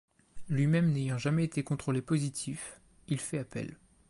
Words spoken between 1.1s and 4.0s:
jamais été contrôlé positif, il fait appel.